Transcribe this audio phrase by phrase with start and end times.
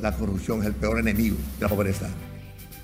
[0.00, 2.08] La corrupción es el peor enemigo de la pobreza.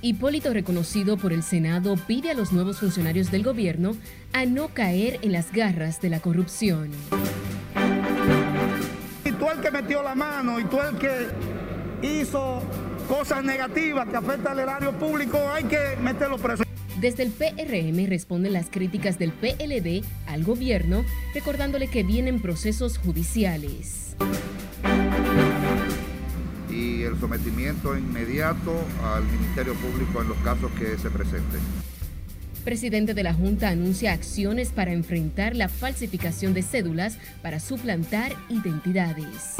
[0.01, 3.95] Hipólito, reconocido por el Senado, pide a los nuevos funcionarios del gobierno
[4.33, 6.90] a no caer en las garras de la corrupción.
[9.25, 11.29] Y tú el que metió la mano y tú el que
[12.03, 12.62] hizo
[13.08, 16.65] cosas negativas que afectan al erario público, hay que meterlo preso.
[17.01, 24.16] Desde el PRM responden las críticas del PLD al gobierno, recordándole que vienen procesos judiciales.
[27.12, 28.73] El sometimiento inmediato
[29.05, 31.61] al Ministerio Público en los casos que se presenten.
[32.65, 39.57] Presidente de la Junta anuncia acciones para enfrentar la falsificación de cédulas para suplantar identidades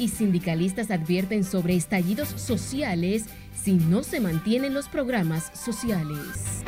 [0.00, 6.62] y sindicalistas advierten sobre estallidos sociales si no se mantienen los programas sociales.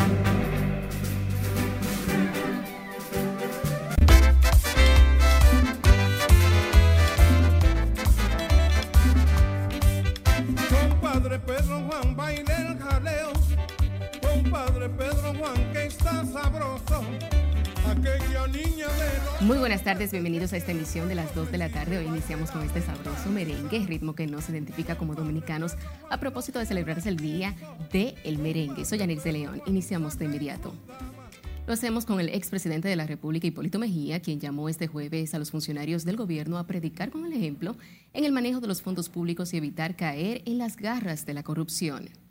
[19.41, 21.99] Muy buenas tardes, bienvenidos a esta emisión de las 2 de la tarde.
[21.99, 25.75] Hoy iniciamos con este sabroso merengue, ritmo que nos identifica como dominicanos
[26.11, 27.55] a propósito de celebrarse el Día
[27.93, 28.85] del el Merengue.
[28.85, 30.73] Soy Yanis de León, iniciamos de inmediato.
[31.67, 35.39] Lo hacemos con el expresidente de la República, Hipólito Mejía, quien llamó este jueves a
[35.39, 37.77] los funcionarios del gobierno a predicar con el ejemplo
[38.13, 41.43] en el manejo de los fondos públicos y evitar caer en las garras de la
[41.43, 42.22] corrupción.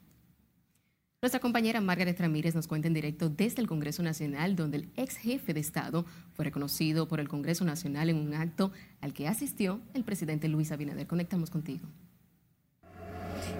[1.23, 5.17] Nuestra compañera Margaret Ramírez nos cuenta en directo desde el Congreso Nacional, donde el ex
[5.17, 9.79] jefe de Estado fue reconocido por el Congreso Nacional en un acto al que asistió
[9.93, 11.05] el presidente Luis Abinader.
[11.05, 11.87] Conectamos contigo.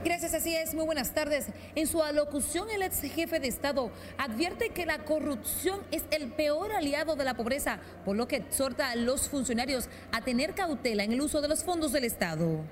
[0.04, 0.74] Gracias, así es.
[0.74, 1.50] Muy buenas tardes.
[1.76, 6.72] En su alocución, el ex jefe de Estado advierte que la corrupción es el peor
[6.72, 11.12] aliado de la pobreza, por lo que exhorta a los funcionarios a tener cautela en
[11.12, 12.66] el uso de los fondos del Estado.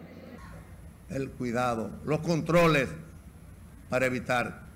[1.12, 2.90] El cuidado, los controles
[3.88, 4.69] para evitar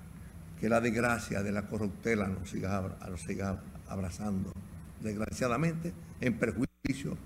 [0.60, 4.52] que la desgracia de la corruptela nos siga, nos siga abrazando,
[5.00, 7.16] desgraciadamente, en perjuicio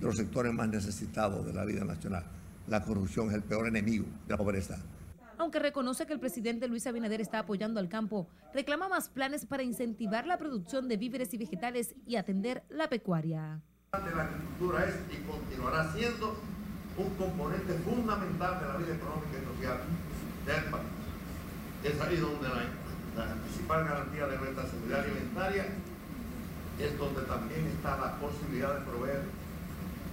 [0.00, 2.24] de los sectores más necesitados de la vida nacional.
[2.66, 4.78] La corrupción es el peor enemigo de la pobreza.
[5.38, 9.64] Aunque reconoce que el presidente Luis Abinader está apoyando al campo, reclama más planes para
[9.64, 13.60] incentivar la producción de víveres y vegetales y atender la pecuaria.
[13.92, 16.36] La agricultura es y continuará siendo
[16.96, 19.78] un componente fundamental de la vida económica y social
[20.46, 20.91] del país.
[21.84, 22.82] Es ahí donde la
[23.16, 25.66] la principal garantía de nuestra seguridad alimentaria
[26.80, 29.20] es donde también está la posibilidad de proveer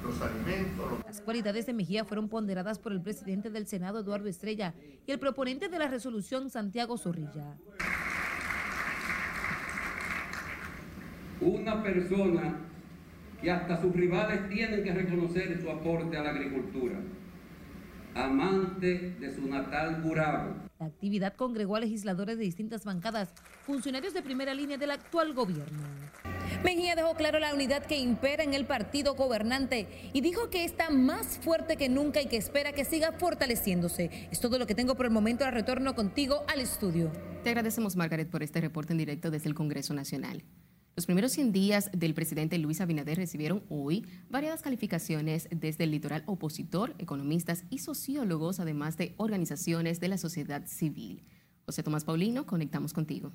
[0.03, 1.05] los alimentos.
[1.05, 4.73] Las cualidades de Mejía fueron ponderadas por el presidente del Senado, Eduardo Estrella,
[5.07, 7.55] y el proponente de la resolución, Santiago Zorrilla.
[11.41, 12.57] Una persona
[13.41, 16.97] que hasta sus rivales tienen que reconocer su aporte a la agricultura,
[18.13, 23.33] amante de su natal Gurabo la actividad congregó a legisladores de distintas bancadas,
[23.65, 25.83] funcionarios de primera línea del actual gobierno.
[26.63, 30.89] Mejía dejó claro la unidad que impera en el partido gobernante y dijo que está
[30.89, 34.29] más fuerte que nunca y que espera que siga fortaleciéndose.
[34.31, 35.45] Es todo lo que tengo por el momento.
[35.45, 37.11] Al retorno contigo al estudio.
[37.43, 40.43] Te agradecemos, Margaret, por este reporte en directo desde el Congreso Nacional.
[40.99, 46.23] Los primeros 100 días del presidente Luis Abinader recibieron hoy variadas calificaciones desde el litoral
[46.25, 51.23] opositor, economistas y sociólogos, además de organizaciones de la sociedad civil.
[51.65, 53.31] José Tomás Paulino, conectamos contigo.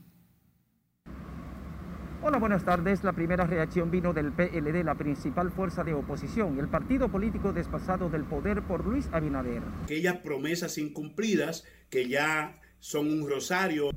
[2.22, 3.03] Hola, buenas tardes.
[3.03, 8.10] La primera reacción vino del PLD, la principal fuerza de oposición, el partido político despasado
[8.10, 9.62] del poder por Luis Abinader.
[9.84, 13.88] Aquellas promesas incumplidas que ya son un rosario.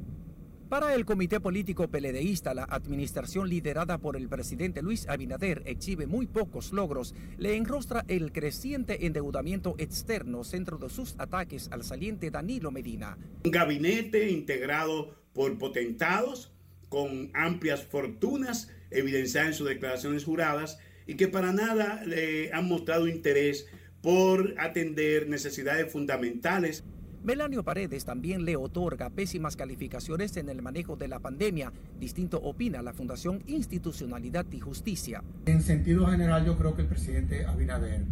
[0.70, 6.28] Para el comité político peledeísta, la administración liderada por el presidente Luis Abinader exhibe muy
[6.28, 7.16] pocos logros.
[7.38, 13.18] Le enrostra el creciente endeudamiento externo, centro de sus ataques al saliente Danilo Medina.
[13.46, 16.52] Un gabinete integrado por potentados
[16.90, 23.08] con amplias fortunas evidenciadas en sus declaraciones juradas y que para nada le han mostrado
[23.08, 23.68] interés
[24.02, 26.84] por atender necesidades fundamentales.
[27.28, 31.74] Melanio Paredes también le otorga pésimas calificaciones en el manejo de la pandemia.
[32.00, 35.22] Distinto opina la Fundación Institucionalidad y Justicia.
[35.46, 38.06] En sentido general, yo creo que el presidente Abinader,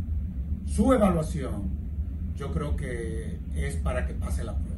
[0.66, 1.70] su evaluación,
[2.36, 4.75] yo creo que es para que pase la prueba.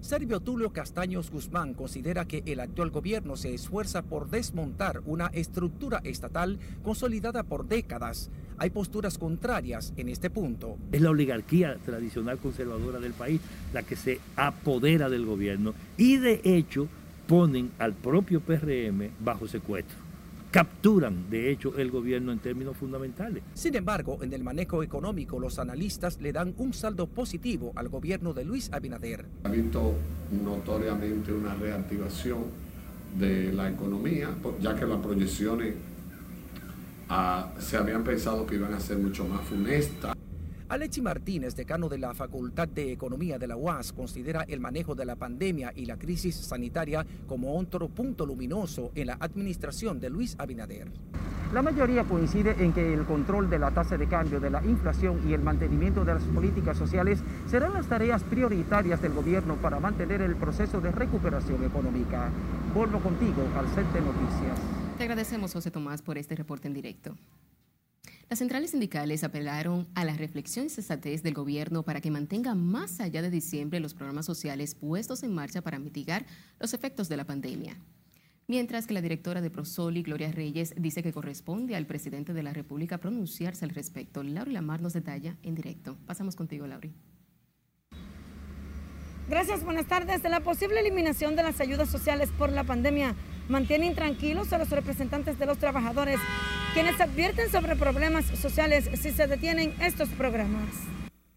[0.00, 6.00] Servio Tulio Castaños Guzmán considera que el actual gobierno se esfuerza por desmontar una estructura
[6.04, 8.30] estatal consolidada por décadas.
[8.58, 10.76] Hay posturas contrarias en este punto.
[10.92, 13.40] Es la oligarquía tradicional conservadora del país
[13.72, 16.86] la que se apodera del gobierno y de hecho
[17.26, 20.07] ponen al propio PRM bajo secuestro.
[20.50, 23.42] Capturan, de hecho, el gobierno en términos fundamentales.
[23.54, 28.32] Sin embargo, en el manejo económico, los analistas le dan un saldo positivo al gobierno
[28.32, 29.26] de Luis Abinader.
[29.44, 29.94] Ha visto
[30.44, 32.44] notoriamente una reactivación
[33.18, 34.30] de la economía,
[34.60, 35.74] ya que las proyecciones
[37.08, 40.17] ah, se habían pensado que iban a ser mucho más funestas.
[40.70, 45.06] Alexi Martínez, decano de la Facultad de Economía de la UAS, considera el manejo de
[45.06, 50.36] la pandemia y la crisis sanitaria como otro punto luminoso en la administración de Luis
[50.38, 50.88] Abinader.
[51.54, 55.26] La mayoría coincide en que el control de la tasa de cambio, de la inflación
[55.26, 60.20] y el mantenimiento de las políticas sociales serán las tareas prioritarias del gobierno para mantener
[60.20, 62.28] el proceso de recuperación económica.
[62.74, 64.60] Vuelvo contigo al set de noticias.
[64.98, 67.14] Te agradecemos, José Tomás, por este reporte en directo.
[68.28, 73.00] Las centrales sindicales apelaron a la reflexión y sensatez del gobierno para que mantenga más
[73.00, 76.26] allá de diciembre los programas sociales puestos en marcha para mitigar
[76.60, 77.78] los efectos de la pandemia.
[78.46, 82.52] Mientras que la directora de Prosoli, Gloria Reyes, dice que corresponde al presidente de la
[82.52, 84.22] República pronunciarse al respecto.
[84.22, 85.96] Lauri Lamar nos detalla en directo.
[86.06, 86.92] Pasamos contigo, Lauri.
[89.28, 90.22] Gracias, buenas tardes.
[90.22, 93.14] De la posible eliminación de las ayudas sociales por la pandemia,
[93.48, 96.18] mantienen tranquilos a los representantes de los trabajadores,
[96.74, 100.68] quienes advierten sobre problemas sociales si se detienen estos programas.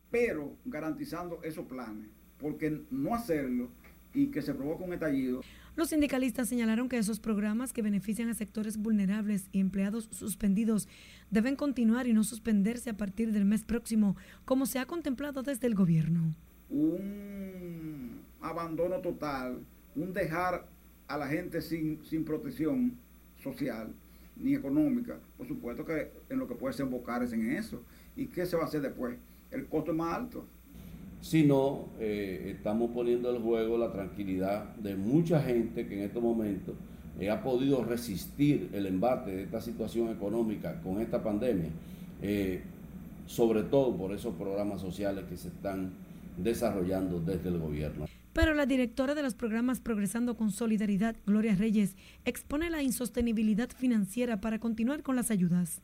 [0.10, 3.70] Pero garantizando esos planes, porque no hacerlo
[4.14, 5.42] y que se provoque un estallido.
[5.78, 10.90] Los sindicalistas señalaron que esos programas que benefician a sectores vulnerables y empleados suspendidos
[11.30, 15.68] deben continuar y no suspenderse a partir del mes próximo, como se ha contemplado desde
[15.68, 16.36] el gobierno.
[16.70, 19.60] Un abandono total,
[19.96, 20.68] un dejar
[21.14, 22.94] a la gente sin, sin protección
[23.44, 23.94] social
[24.38, 27.82] ni económica, por supuesto que en lo que puede ser embocar es en eso.
[28.16, 29.16] ¿Y qué se va a hacer después?
[29.52, 30.46] El costo es más alto.
[31.20, 36.24] Si no, eh, estamos poniendo en juego la tranquilidad de mucha gente que en estos
[36.24, 36.76] momentos
[37.20, 41.70] eh, ha podido resistir el embate de esta situación económica con esta pandemia,
[42.22, 42.62] eh,
[43.28, 45.92] sobre todo por esos programas sociales que se están
[46.38, 48.06] desarrollando desde el gobierno.
[48.34, 54.40] Pero la directora de los programas Progresando con Solidaridad, Gloria Reyes, expone la insostenibilidad financiera
[54.40, 55.82] para continuar con las ayudas.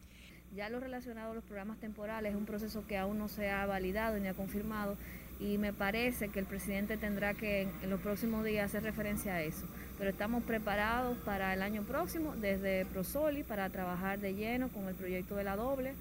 [0.55, 3.65] Ya lo relacionado a los programas temporales es un proceso que aún no se ha
[3.65, 4.97] validado ni ha confirmado
[5.39, 9.41] y me parece que el presidente tendrá que en los próximos días hacer referencia a
[9.41, 9.65] eso.
[9.97, 14.95] Pero estamos preparados para el año próximo desde Prosoli para trabajar de lleno con el
[14.95, 15.93] proyecto de la doble.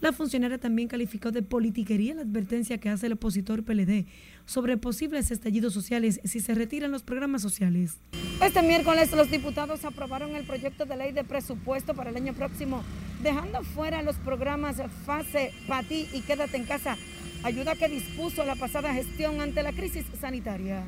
[0.00, 4.06] La funcionaria también calificó de politiquería la advertencia que hace el opositor PLD
[4.46, 7.98] sobre posibles estallidos sociales si se retiran los programas sociales.
[8.40, 12.84] Este miércoles los diputados aprobaron el proyecto de ley de presupuesto para el año próximo,
[13.24, 16.96] dejando fuera los programas Fase, Pati y Quédate en casa,
[17.42, 20.84] ayuda que dispuso la pasada gestión ante la crisis sanitaria.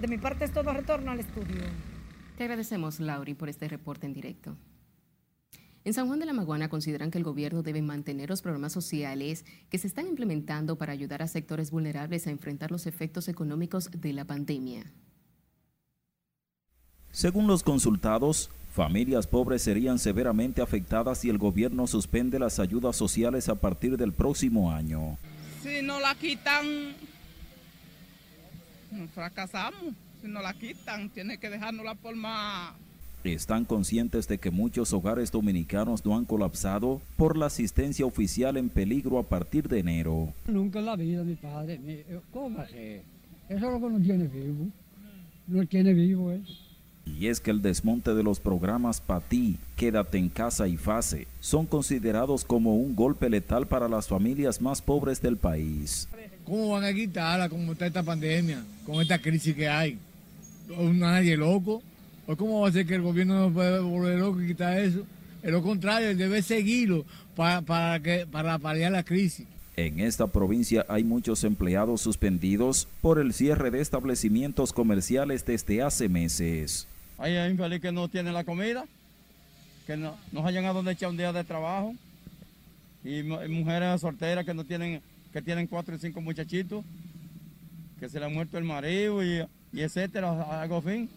[0.00, 1.62] De mi parte es todo, retorno al estudio.
[2.36, 4.56] Te agradecemos, Lauri, por este reporte en directo.
[5.84, 9.44] En San Juan de la Maguana consideran que el gobierno debe mantener los programas sociales
[9.70, 14.12] que se están implementando para ayudar a sectores vulnerables a enfrentar los efectos económicos de
[14.12, 14.92] la pandemia.
[17.12, 23.48] Según los consultados, familias pobres serían severamente afectadas si el gobierno suspende las ayudas sociales
[23.48, 25.16] a partir del próximo año.
[25.62, 26.94] Si no la quitan,
[29.14, 29.94] fracasamos.
[30.22, 32.74] Si no la quitan, tiene que dejárnosla por más
[33.34, 38.68] están conscientes de que muchos hogares dominicanos no han colapsado por la asistencia oficial en
[38.68, 40.32] peligro a partir de enero.
[40.46, 41.80] Nunca en la vida, mi padre.
[42.32, 43.02] ¿Cómo hacer?
[43.48, 44.66] Eso es lo que no tiene vivo.
[45.46, 46.65] No tiene vivo eso.
[47.06, 51.66] Y es que el desmonte de los programas PATI, Quédate en casa y FASE son
[51.66, 56.08] considerados como un golpe letal para las familias más pobres del país.
[56.44, 59.98] ¿Cómo van a quitarla como está esta pandemia, con esta crisis que hay?
[60.68, 61.82] Nadie loco.
[62.24, 65.02] Pues ¿cómo va a ser que el gobierno no puede volver loco y quitar eso?
[65.42, 67.04] Es lo contrario, debe seguirlo
[67.36, 69.46] para, para, que, para paliar la crisis.
[69.76, 76.08] En esta provincia hay muchos empleados suspendidos por el cierre de establecimientos comerciales desde hace
[76.08, 76.88] meses.
[77.18, 78.84] Hay infeliz que no tienen la comida,
[79.86, 81.94] que no, no hayan a dónde echar un día de trabajo,
[83.04, 85.00] y mujeres solteras que no tienen,
[85.32, 86.84] que tienen cuatro y cinco muchachitos,
[87.98, 91.08] que se le ha muerto el marido y, y etcétera, algo fin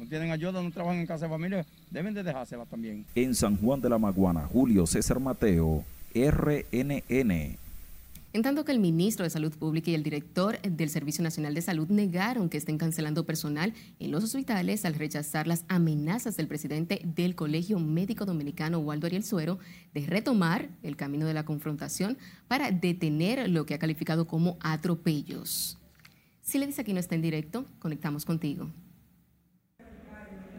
[0.00, 3.04] no tienen ayuda, no trabajan en casa de familia, deben de dejársela también.
[3.14, 7.58] En San Juan de la Maguana, Julio César Mateo, RNN.
[8.32, 11.62] En tanto que el ministro de Salud Pública y el director del Servicio Nacional de
[11.62, 17.02] Salud negaron que estén cancelando personal en los hospitales al rechazar las amenazas del presidente
[17.04, 19.58] del Colegio Médico Dominicano, Waldo Ariel Suero,
[19.94, 25.76] de retomar el camino de la confrontación para detener lo que ha calificado como atropellos.
[26.40, 28.70] Si le dice aquí no está en directo, conectamos contigo.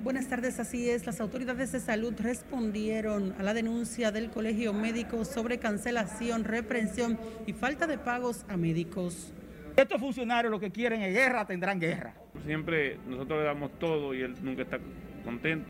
[0.04, 1.06] Buenas tardes, así es.
[1.06, 7.54] Las autoridades de salud respondieron a la denuncia del Colegio Médico sobre cancelación, reprensión y
[7.54, 9.32] falta de pagos a médicos.
[9.78, 12.16] Estos funcionarios lo que quieren es guerra, tendrán guerra.
[12.48, 14.80] Siempre nosotros le damos todo y él nunca está
[15.24, 15.70] contento.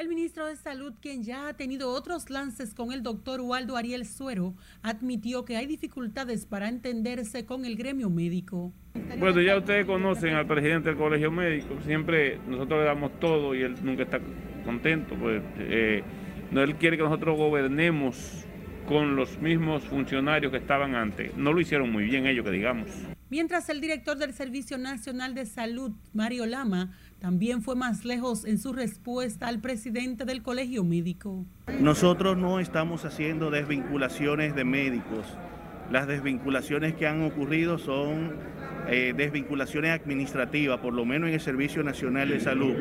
[0.00, 4.06] El ministro de Salud, quien ya ha tenido otros lances con el doctor Waldo Ariel
[4.06, 8.72] Suero, admitió que hay dificultades para entenderse con el gremio médico.
[9.18, 13.60] Bueno, ya ustedes conocen al presidente del colegio médico, siempre nosotros le damos todo y
[13.60, 14.20] él nunca está
[14.64, 15.14] contento.
[15.16, 16.02] Pues, eh,
[16.50, 18.46] él quiere que nosotros gobernemos
[18.88, 21.36] con los mismos funcionarios que estaban antes.
[21.36, 22.88] No lo hicieron muy bien ellos, que digamos.
[23.30, 28.58] Mientras el director del Servicio Nacional de Salud, Mario Lama, también fue más lejos en
[28.58, 31.46] su respuesta al presidente del Colegio Médico.
[31.78, 35.24] Nosotros no estamos haciendo desvinculaciones de médicos.
[35.92, 38.34] Las desvinculaciones que han ocurrido son
[38.88, 42.74] eh, desvinculaciones administrativas, por lo menos en el Servicio Nacional de Salud.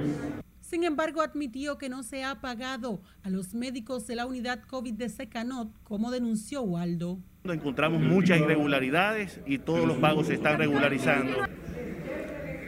[0.62, 4.94] Sin embargo, admitió que no se ha pagado a los médicos de la unidad COVID
[4.94, 7.20] de Secanot, como denunció Waldo.
[7.46, 11.38] Encontramos muchas irregularidades y todos los pagos se están regularizando.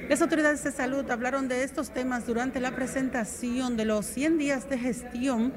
[0.10, 4.70] Las autoridades de salud hablaron de estos temas durante la presentación de los 100 días
[4.70, 5.54] de gestión,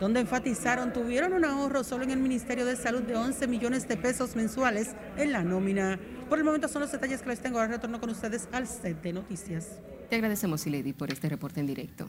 [0.00, 3.96] donde enfatizaron tuvieron un ahorro solo en el Ministerio de Salud de 11 millones de
[3.96, 5.98] pesos mensuales en la nómina.
[6.28, 7.58] Por el momento son los detalles que les tengo.
[7.58, 9.80] Ahora retorno con ustedes al set de noticias.
[10.08, 12.08] Te agradecemos, Iledi, por este reporte en directo.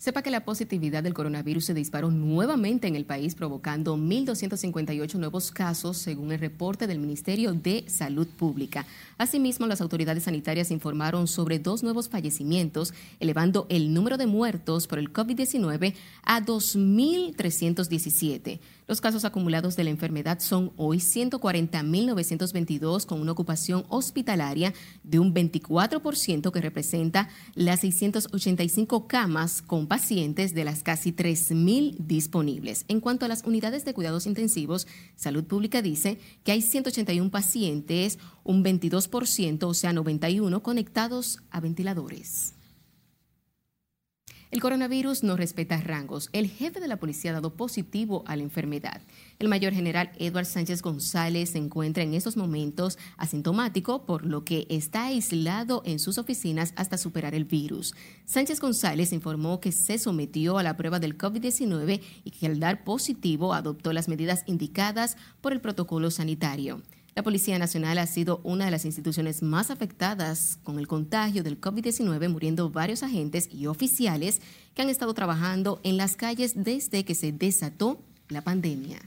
[0.00, 5.50] Sepa que la positividad del coronavirus se disparó nuevamente en el país, provocando 1.258 nuevos
[5.50, 8.86] casos, según el reporte del Ministerio de Salud Pública.
[9.18, 14.98] Asimismo, las autoridades sanitarias informaron sobre dos nuevos fallecimientos, elevando el número de muertos por
[14.98, 15.92] el COVID-19
[16.22, 18.58] a 2.317.
[18.90, 25.32] Los casos acumulados de la enfermedad son hoy 140.922 con una ocupación hospitalaria de un
[25.32, 32.84] 24% que representa las 685 camas con pacientes de las casi 3.000 disponibles.
[32.88, 38.18] En cuanto a las unidades de cuidados intensivos, Salud Pública dice que hay 181 pacientes,
[38.42, 42.54] un 22%, o sea, 91 conectados a ventiladores.
[44.50, 46.28] El coronavirus no respeta rangos.
[46.32, 49.00] El jefe de la policía ha dado positivo a la enfermedad.
[49.38, 54.66] El mayor general Edward Sánchez González se encuentra en estos momentos asintomático, por lo que
[54.68, 57.94] está aislado en sus oficinas hasta superar el virus.
[58.24, 62.82] Sánchez González informó que se sometió a la prueba del COVID-19 y que al dar
[62.82, 66.82] positivo adoptó las medidas indicadas por el protocolo sanitario.
[67.20, 71.60] La Policía Nacional ha sido una de las instituciones más afectadas con el contagio del
[71.60, 74.40] COVID-19, muriendo varios agentes y oficiales
[74.72, 79.00] que han estado trabajando en las calles desde que se desató la pandemia.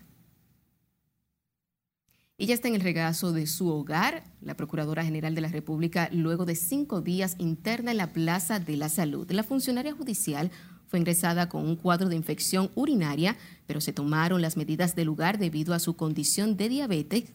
[2.37, 6.45] Ella está en el regazo de su hogar, la Procuradora General de la República, luego
[6.45, 9.31] de cinco días interna en la Plaza de la Salud.
[9.31, 10.51] La funcionaria judicial
[10.85, 15.39] fue ingresada con un cuadro de infección urinaria, pero se tomaron las medidas de lugar
[15.39, 17.33] debido a su condición de diabetes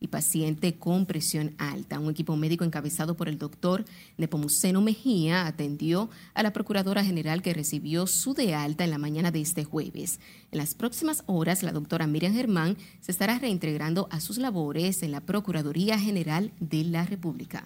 [0.00, 1.98] y paciente con presión alta.
[1.98, 3.84] Un equipo médico encabezado por el doctor
[4.16, 9.30] Nepomuceno Mejía atendió a la Procuradora General que recibió su de alta en la mañana
[9.30, 10.20] de este jueves.
[10.50, 15.12] En las próximas horas, la doctora Miriam Germán se estará reintegrando a sus labores en
[15.12, 17.64] la Procuraduría General de la República.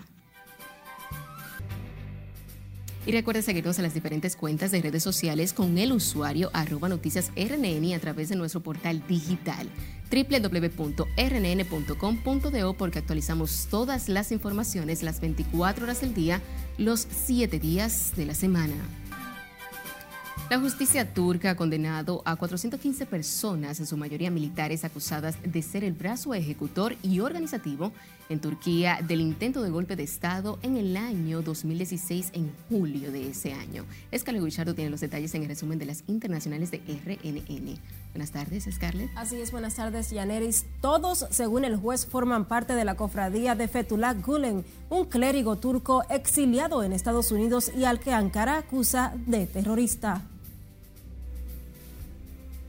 [3.04, 7.32] Y recuerde seguirnos en las diferentes cuentas de redes sociales con el usuario arroba noticias
[7.34, 9.68] RNN a través de nuestro portal digital
[10.12, 11.04] www.rnn.com.do
[12.74, 16.40] porque actualizamos todas las informaciones las 24 horas del día,
[16.78, 18.74] los 7 días de la semana.
[20.50, 25.82] La justicia turca ha condenado a 415 personas, en su mayoría militares, acusadas de ser
[25.82, 27.90] el brazo ejecutor y organizativo
[28.32, 33.30] en Turquía del intento de golpe de Estado en el año 2016, en julio de
[33.30, 33.84] ese año.
[34.16, 37.78] Scarlett Guichardo tiene los detalles en el resumen de las internacionales de RNN.
[38.12, 39.10] Buenas tardes, Scarlett.
[39.16, 40.66] Así es, buenas tardes, Yaneris.
[40.80, 46.04] Todos, según el juez, forman parte de la cofradía de Fethullah Gulen, un clérigo turco
[46.10, 50.22] exiliado en Estados Unidos y al que Ankara acusa de terrorista.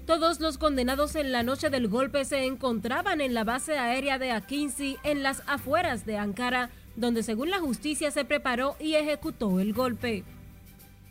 [0.05, 4.31] Todos los condenados en la noche del golpe se encontraban en la base aérea de
[4.31, 9.71] Akinci, en las afueras de Ankara, donde según la justicia se preparó y ejecutó el
[9.71, 10.25] golpe.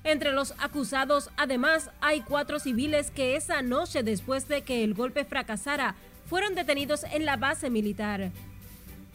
[0.05, 5.25] Entre los acusados, además, hay cuatro civiles que esa noche después de que el golpe
[5.25, 5.95] fracasara,
[6.27, 8.31] fueron detenidos en la base militar.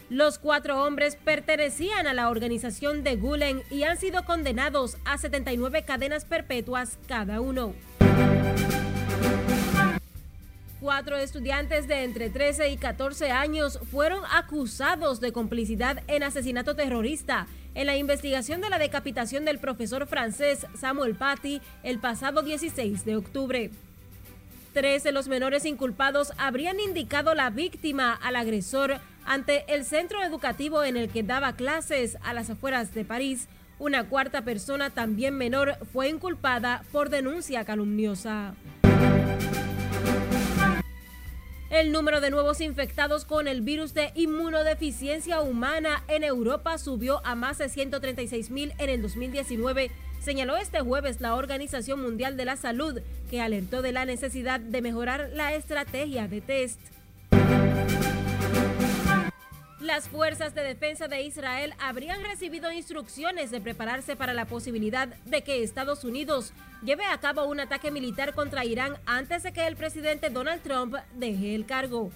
[0.10, 5.84] Los cuatro hombres pertenecían a la organización de Gulen y han sido condenados a 79
[5.84, 7.74] cadenas perpetuas cada uno.
[10.80, 17.48] Cuatro estudiantes de entre 13 y 14 años fueron acusados de complicidad en asesinato terrorista
[17.74, 23.16] en la investigación de la decapitación del profesor francés Samuel Paty el pasado 16 de
[23.16, 23.72] octubre.
[24.74, 30.84] Tres de los menores inculpados habrían indicado la víctima al agresor ante el centro educativo
[30.84, 33.48] en el que daba clases a las afueras de París.
[33.80, 38.54] Una cuarta persona, también menor, fue inculpada por denuncia calumniosa.
[41.70, 47.36] El número de nuevos infectados con el virus de inmunodeficiencia humana en Europa subió a
[47.36, 52.56] más de 136 mil en el 2019, señaló este jueves la Organización Mundial de la
[52.56, 56.80] Salud, que alertó de la necesidad de mejorar la estrategia de test.
[59.80, 65.44] Las fuerzas de defensa de Israel habrían recibido instrucciones de prepararse para la posibilidad de
[65.44, 66.52] que Estados Unidos
[66.84, 70.96] lleve a cabo un ataque militar contra Irán antes de que el presidente Donald Trump
[71.14, 72.12] deje el cargo.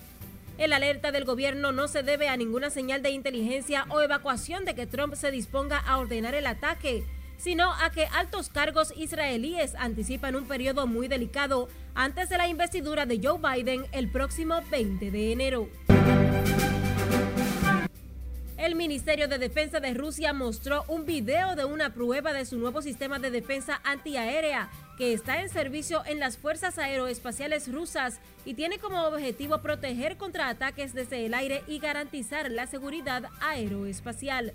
[0.57, 4.73] El alerta del gobierno no se debe a ninguna señal de inteligencia o evacuación de
[4.73, 7.03] que Trump se disponga a ordenar el ataque,
[7.37, 13.05] sino a que altos cargos israelíes anticipan un periodo muy delicado antes de la investidura
[13.05, 15.69] de Joe Biden el próximo 20 de enero.
[18.61, 22.83] El Ministerio de Defensa de Rusia mostró un video de una prueba de su nuevo
[22.83, 28.77] sistema de defensa antiaérea que está en servicio en las fuerzas aeroespaciales rusas y tiene
[28.77, 34.53] como objetivo proteger contra ataques desde el aire y garantizar la seguridad aeroespacial.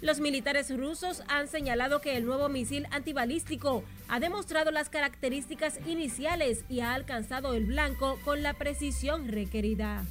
[0.00, 6.64] Los militares rusos han señalado que el nuevo misil antibalístico ha demostrado las características iniciales
[6.68, 10.04] y ha alcanzado el blanco con la precisión requerida.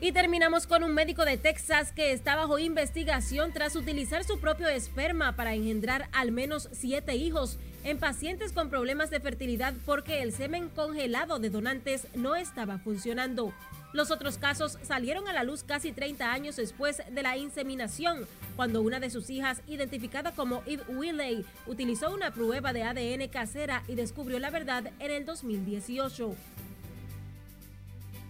[0.00, 4.68] Y terminamos con un médico de Texas que está bajo investigación tras utilizar su propio
[4.68, 10.32] esperma para engendrar al menos siete hijos en pacientes con problemas de fertilidad porque el
[10.32, 13.52] semen congelado de donantes no estaba funcionando.
[13.94, 18.82] Los otros casos salieron a la luz casi 30 años después de la inseminación, cuando
[18.82, 23.94] una de sus hijas, identificada como Eve Willey, utilizó una prueba de ADN casera y
[23.94, 26.34] descubrió la verdad en el 2018.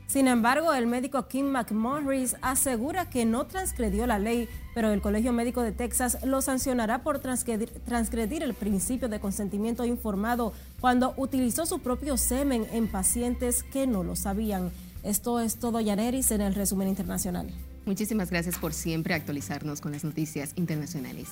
[0.06, 5.32] Sin embargo, el médico Kim McMorris asegura que no transgredió la ley, pero el Colegio
[5.32, 11.80] Médico de Texas lo sancionará por transgredir, el principio de consentimiento informado cuando utilizó su
[11.80, 14.70] propio semen en pacientes que no lo sabían.
[15.02, 17.50] Esto es todo, Yaneris, en el resumen internacional.
[17.84, 21.28] Muchísimas gracias por siempre actualizarnos con las noticias internacionales.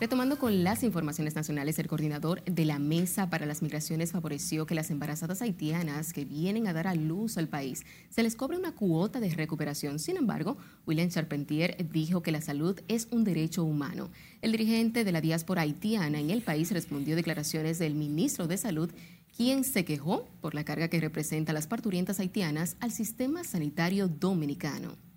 [0.00, 4.76] Retomando con las informaciones nacionales, el coordinador de la Mesa para las Migraciones favoreció que
[4.76, 8.76] las embarazadas haitianas que vienen a dar a luz al país se les cobre una
[8.76, 9.98] cuota de recuperación.
[9.98, 10.56] Sin embargo,
[10.86, 14.08] William Charpentier dijo que la salud es un derecho humano.
[14.40, 18.90] El dirigente de la diáspora haitiana en el país respondió declaraciones del ministro de Salud
[19.36, 24.06] quien se quejó por la carga que representa a las parturientas haitianas al sistema sanitario
[24.06, 25.07] dominicano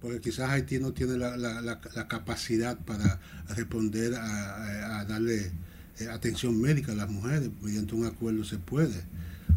[0.00, 3.20] porque quizás Haití no tiene la, capacidad para
[3.54, 5.50] responder a, darle
[5.98, 9.02] eh, atención médica a las mujeres, mediante un acuerdo se puede,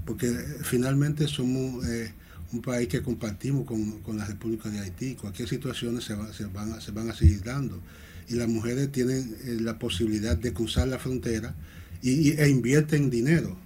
[0.06, 2.12] porque eh, finalmente somos eh,
[2.52, 6.92] un país que compartimos con, la República de Haití, cualquier situación se, se, van, se
[6.92, 7.80] van a seguir dando,
[8.28, 11.56] y las mujeres tienen la posibilidad de cruzar la frontera
[12.02, 13.58] y, e invierten dinero,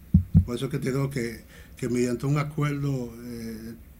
[0.45, 1.41] por eso que te digo que,
[1.75, 3.13] que mediante un acuerdo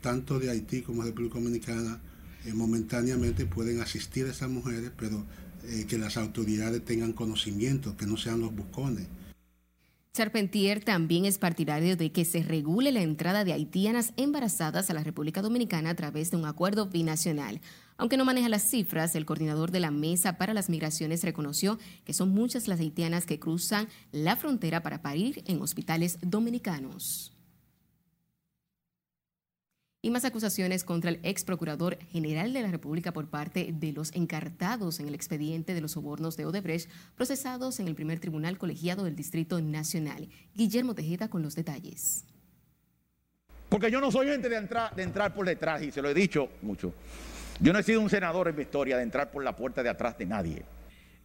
[0.02, 2.00] tanto de Haití como de República Dominicana,
[2.45, 5.26] eh, momentáneamente pueden asistir a esas mujeres, pero
[5.63, 9.08] eh, que las autoridades tengan conocimiento, que no sean los buscones.
[10.13, 15.04] Charpentier también es partidario de que se regule la entrada de haitianas embarazadas a la
[15.04, 17.62] República Dominicana a través de un acuerdo binacional.
[17.97, 22.13] Aunque no maneja las cifras, el coordinador de la Mesa para las Migraciones reconoció que
[22.13, 27.37] son muchas las haitianas que cruzan la frontera para parir en hospitales dominicanos
[30.08, 34.15] y más acusaciones contra el ex procurador general de la República por parte de los
[34.15, 39.04] encartados en el expediente de los sobornos de Odebrecht procesados en el primer tribunal colegiado
[39.04, 40.30] del Distrito Nacional.
[40.56, 42.24] Guillermo Tejeda con los detalles.
[43.67, 46.13] Porque yo no soy gente de entrar, de entrar por detrás, y se lo he
[46.13, 46.93] dicho mucho.
[47.60, 49.89] Yo no he sido un senador en mi historia de entrar por la puerta de
[49.89, 50.63] atrás de nadie.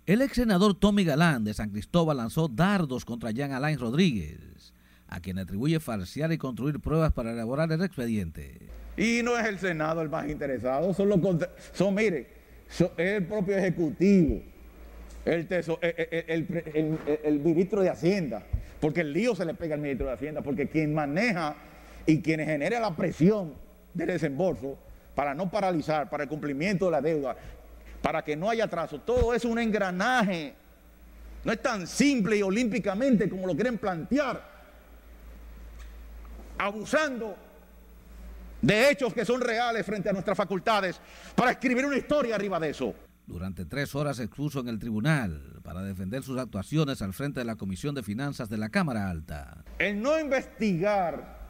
[0.06, 4.72] El ex senador Tommy Galán de San Cristóbal lanzó dardos contra Jean Alain Rodríguez
[5.12, 8.58] a quien atribuye falsear y construir pruebas para elaborar el expediente.
[8.96, 11.20] Y no es el Senado el más interesado, son los
[11.74, 12.26] son, mire,
[12.70, 14.40] es el propio Ejecutivo,
[15.26, 18.42] el, el, el, ministro de Hacienda,
[18.80, 21.56] porque el lío se le pega al ministro de Hacienda, porque quien maneja
[22.06, 23.52] y quien genera la presión
[23.92, 24.78] del desembolso
[25.14, 27.36] para no paralizar, para el cumplimiento de la deuda,
[28.00, 30.54] para que no haya atraso, todo es un engranaje.
[31.44, 34.51] No es tan simple y olímpicamente como lo quieren plantear
[36.62, 37.36] abusando
[38.60, 41.00] de hechos que son reales frente a nuestras facultades
[41.34, 42.94] para escribir una historia arriba de eso.
[43.26, 47.56] Durante tres horas expuso en el tribunal para defender sus actuaciones al frente de la
[47.56, 49.64] Comisión de Finanzas de la Cámara Alta.
[49.78, 51.40] El no investigar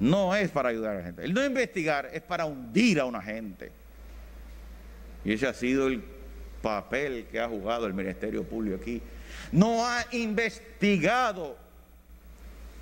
[0.00, 1.24] no es para ayudar a la gente.
[1.24, 3.72] El no investigar es para hundir a una gente.
[5.24, 6.02] Y ese ha sido el
[6.62, 9.02] papel que ha jugado el Ministerio Público aquí.
[9.52, 11.56] No ha investigado.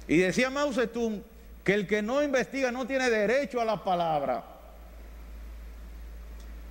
[0.07, 1.23] Y decía Mao Zedong
[1.67, 4.45] que el que no investiga no tiene derecho a la palabra.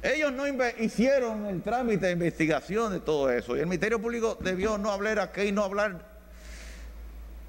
[0.01, 0.45] Ellos no
[0.79, 3.57] hicieron el trámite de investigación de todo eso.
[3.57, 6.07] Y el Ministerio Público debió no hablar aquí, no hablar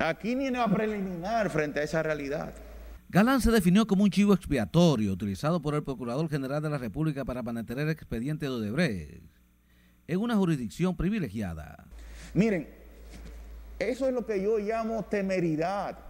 [0.00, 2.52] aquí ni en la preliminar frente a esa realidad.
[3.10, 7.24] Galán se definió como un chivo expiatorio utilizado por el Procurador General de la República
[7.24, 9.22] para mantener el expediente de Odebrecht
[10.08, 11.84] en una jurisdicción privilegiada.
[12.34, 12.68] Miren,
[13.78, 16.05] eso es lo que yo llamo temeridad.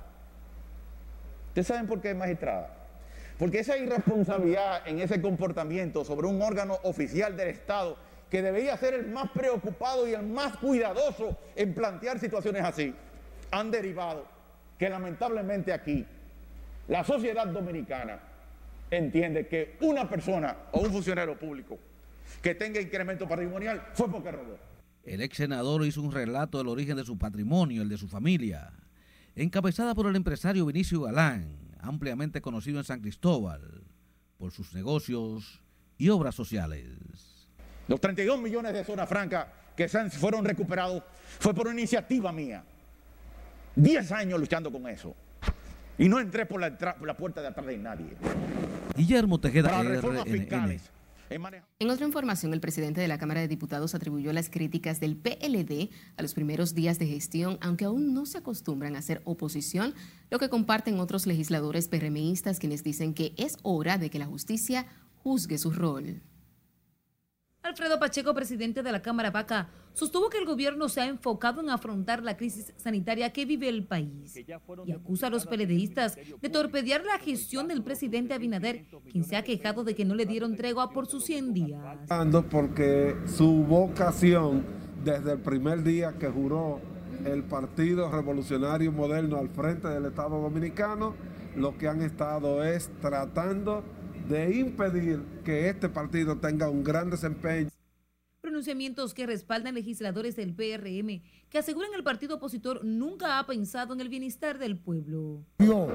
[1.56, 2.68] ¿Ustedes saben por qué, magistrada?
[3.38, 7.96] Porque esa irresponsabilidad en ese comportamiento sobre un órgano oficial del Estado
[8.30, 12.94] que debería ser el más preocupado y el más cuidadoso en plantear situaciones así,
[13.50, 14.26] han derivado
[14.78, 16.04] que lamentablemente aquí
[16.88, 18.20] la sociedad dominicana
[18.90, 21.78] entiende que una persona o un funcionario público
[22.42, 24.58] que tenga incremento patrimonial fue porque robó.
[25.04, 28.74] El ex senador hizo un relato del origen de su patrimonio, el de su familia,
[29.36, 33.84] encabezada por el empresario Vinicio Galán, ampliamente conocido en San Cristóbal
[34.38, 35.62] por sus negocios
[35.98, 36.86] y obras sociales.
[37.86, 41.02] Los 32 millones de zona franca que fueron recuperados
[41.38, 42.64] fue por una iniciativa mía.
[43.76, 45.14] 10 años luchando con eso.
[45.98, 48.16] Y no entré por la, por la puerta de atrás de nadie.
[48.96, 50.32] Guillermo Tejeda, Para reformas RNN.
[50.38, 50.90] fiscales.
[51.78, 55.90] En otra información, el presidente de la Cámara de Diputados atribuyó las críticas del PLD
[56.16, 59.94] a los primeros días de gestión, aunque aún no se acostumbran a hacer oposición,
[60.30, 64.86] lo que comparten otros legisladores PRMistas quienes dicen que es hora de que la justicia
[65.22, 66.22] juzgue su rol.
[67.66, 71.68] Alfredo Pacheco, presidente de la Cámara Vaca, sostuvo que el gobierno se ha enfocado en
[71.68, 77.04] afrontar la crisis sanitaria que vive el país y acusa a los PLDistas de torpedear
[77.04, 80.90] la gestión del presidente Abinader, quien se ha quejado de que no le dieron tregua
[80.90, 81.82] por sus 100 días.
[82.50, 84.64] porque su vocación
[85.04, 86.80] desde el primer día que juró
[87.24, 91.14] el Partido Revolucionario Moderno al frente del Estado Dominicano,
[91.56, 93.82] lo que han estado es tratando
[94.28, 97.70] de impedir que este partido tenga un gran desempeño.
[98.40, 104.00] Pronunciamientos que respaldan legisladores del PRM que aseguran el partido opositor nunca ha pensado en
[104.00, 105.44] el bienestar del pueblo.
[105.58, 105.88] Yo,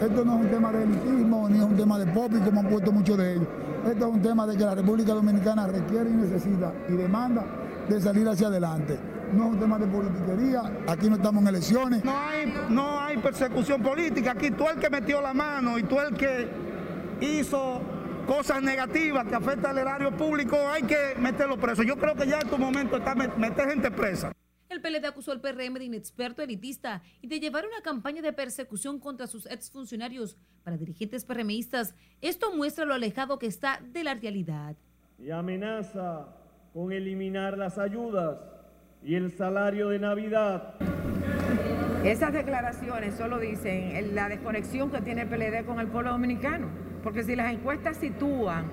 [0.00, 2.68] esto no es un tema de elitismo ni es un tema de popi como han
[2.68, 3.48] puesto muchos de ellos.
[3.90, 7.44] Esto es un tema de que la República Dominicana requiere y necesita y demanda
[7.88, 8.98] de salir hacia adelante.
[9.32, 12.04] No es un tema de politiquería, aquí no estamos en elecciones.
[12.04, 15.98] No hay, no hay persecución política, aquí tú el que metió la mano y tú
[15.98, 16.65] el que
[17.20, 17.80] hizo
[18.26, 21.82] cosas negativas que afectan al erario público, hay que meterlo preso.
[21.82, 24.32] Yo creo que ya en tu momento está meter gente presa.
[24.68, 28.98] El PLD acusó al PRM de inexperto elitista y de llevar una campaña de persecución
[28.98, 30.36] contra sus exfuncionarios.
[30.64, 34.76] Para dirigentes PRMistas, esto muestra lo alejado que está de la realidad.
[35.18, 36.26] Y amenaza
[36.74, 38.38] con eliminar las ayudas
[39.04, 40.74] y el salario de Navidad.
[42.04, 46.85] Esas declaraciones solo dicen la desconexión que tiene el PLD con el pueblo dominicano.
[47.06, 48.68] Porque si las encuestas sitúan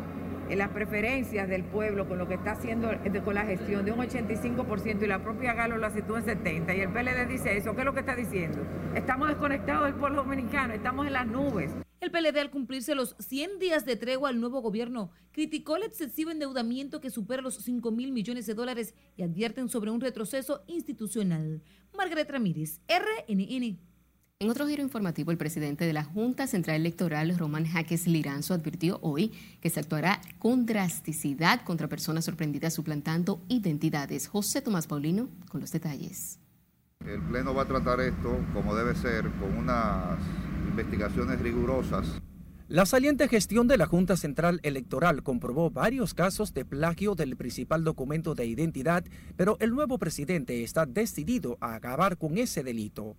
[0.49, 2.89] en las preferencias del pueblo con lo que está haciendo
[3.23, 6.79] con la gestión de un 85% y la propia Galo la sitúa en 70% y
[6.81, 8.57] el PLD dice eso, ¿qué es lo que está diciendo?
[8.95, 11.69] Estamos desconectados del pueblo dominicano, estamos en las nubes.
[12.01, 16.31] El PLD al cumplirse los 100 días de tregua al nuevo gobierno criticó el excesivo
[16.31, 21.61] endeudamiento que supera los 5 mil millones de dólares y advierten sobre un retroceso institucional.
[21.95, 23.92] Margaret Ramírez, RNN.
[24.43, 28.99] En otro giro informativo, el presidente de la Junta Central Electoral, Román Jaques Liranzo, advirtió
[29.01, 34.27] hoy que se actuará con drasticidad contra personas sorprendidas suplantando identidades.
[34.27, 36.41] José Tomás Paulino con los detalles.
[37.07, 40.19] El Pleno va a tratar esto como debe ser, con unas
[40.67, 42.05] investigaciones rigurosas.
[42.67, 47.83] La saliente gestión de la Junta Central Electoral comprobó varios casos de plagio del principal
[47.83, 49.05] documento de identidad,
[49.37, 53.15] pero el nuevo presidente está decidido a acabar con ese delito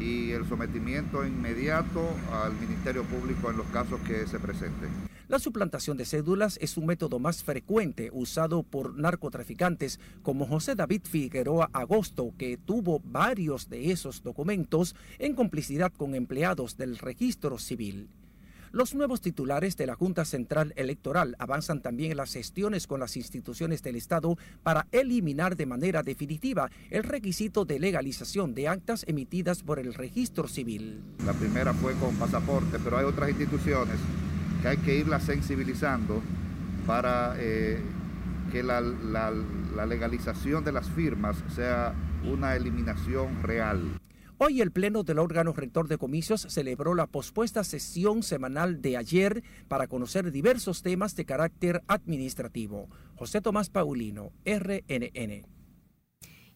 [0.00, 4.88] y el sometimiento inmediato al Ministerio Público en los casos que se presenten.
[5.28, 11.02] La suplantación de cédulas es un método más frecuente usado por narcotraficantes como José David
[11.04, 18.08] Figueroa Agosto, que tuvo varios de esos documentos en complicidad con empleados del registro civil.
[18.72, 23.16] Los nuevos titulares de la Junta Central Electoral avanzan también en las gestiones con las
[23.16, 29.64] instituciones del Estado para eliminar de manera definitiva el requisito de legalización de actas emitidas
[29.64, 31.02] por el registro civil.
[31.26, 33.96] La primera fue con pasaporte, pero hay otras instituciones
[34.62, 36.22] que hay que irlas sensibilizando
[36.86, 37.80] para eh,
[38.52, 38.80] que la,
[39.84, 41.92] legalización de las firmas sea
[42.24, 43.99] una eliminación real.
[44.42, 49.44] Hoy el Pleno del órgano rector de comicios celebró la pospuesta sesión semanal de ayer
[49.68, 52.88] para conocer diversos temas de carácter administrativo.
[53.16, 55.59] José Tomás Paulino, RNN.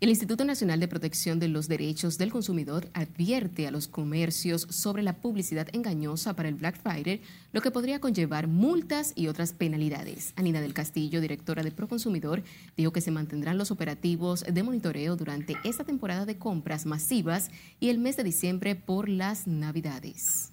[0.04, 5.02] El Instituto Nacional de Protección de los Derechos del Consumidor advierte a los comercios sobre
[5.02, 10.34] la publicidad engañosa para el Black Friday, lo que podría conllevar multas y otras penalidades.
[10.36, 12.42] Anina del Castillo, directora de Proconsumidor,
[12.76, 17.88] dijo que se mantendrán los operativos de monitoreo durante esta temporada de compras masivas y
[17.88, 20.50] el mes de diciembre por las Navidades.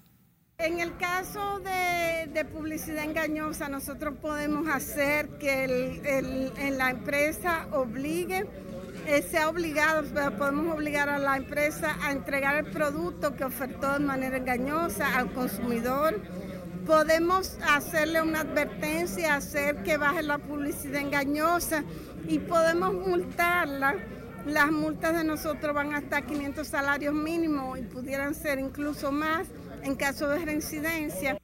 [0.60, 8.46] En el caso de, publicidad engañosa, nosotros podemos hacer que en la empresa obligue
[9.08, 10.04] eh, sea obligado,
[10.38, 15.32] podemos obligar a la empresa a entregar el producto que ofertó de manera engañosa al
[15.34, 16.20] consumidor.
[16.86, 21.84] Podemos hacerle una advertencia, hacer que baje la publicidad engañosa
[22.28, 23.96] y podemos multarla.
[24.46, 29.48] Las multas de nosotros van hasta 500 salarios mínimos y pudieran ser incluso más
[29.84, 31.38] en caso de reincidencia.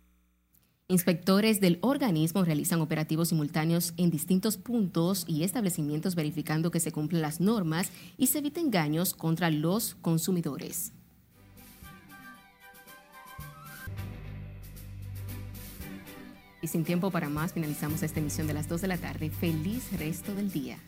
[0.89, 7.21] Inspectores del organismo realizan operativos simultáneos en distintos puntos y establecimientos verificando que se cumplen
[7.21, 10.93] las normas y se eviten engaños contra los consumidores.
[16.62, 19.30] Y sin tiempo para más, finalizamos esta emisión de las 2 de la tarde.
[19.30, 20.80] Feliz resto del día.